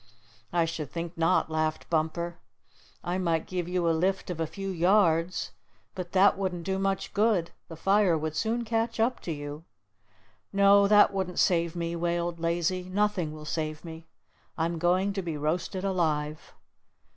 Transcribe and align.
"I 0.51 0.65
should 0.65 0.89
think 0.91 1.15
not," 1.15 1.51
laughed 1.51 1.87
Bumper. 1.91 2.39
"I 3.03 3.19
might 3.19 3.45
give 3.45 3.69
you 3.69 3.87
a 3.87 3.91
lift 3.93 4.31
of 4.31 4.39
a 4.39 4.47
few 4.47 4.69
yards, 4.71 5.51
but 5.93 6.11
that 6.13 6.39
wouldn't 6.39 6.63
do 6.63 6.79
much 6.79 7.13
good. 7.13 7.51
The 7.67 7.75
fire 7.75 8.17
would 8.17 8.35
soon 8.35 8.65
catch 8.65 8.99
up 8.99 9.19
to 9.19 9.31
you." 9.31 9.63
"No, 10.51 10.87
that 10.87 11.13
wouldn't 11.13 11.37
save 11.37 11.75
me," 11.75 11.95
wailed 11.95 12.39
Lazy. 12.39 12.81
"Nothing 12.89 13.31
will 13.31 13.45
save 13.45 13.85
me. 13.85 14.07
I'm 14.57 14.79
going 14.79 15.13
to 15.13 15.21
be 15.21 15.37
roasted 15.37 15.83
alive." 15.83 16.55